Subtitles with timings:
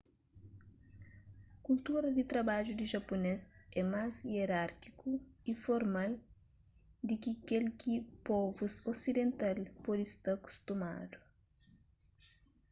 [1.63, 3.41] kultura di trabadju di japunês
[3.79, 5.09] é más ierárkiku
[5.51, 6.11] y formal
[7.07, 7.93] di ki kel ki
[8.25, 11.17] povus osidental pode sta kustumadu